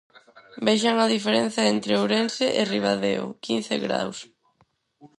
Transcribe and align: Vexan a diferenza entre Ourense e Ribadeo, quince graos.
Vexan 0.67 0.97
a 0.99 1.05
diferenza 1.15 1.61
entre 1.73 1.93
Ourense 2.01 2.45
e 2.61 2.61
Ribadeo, 2.75 3.23
quince 3.43 3.75
graos. 3.85 4.17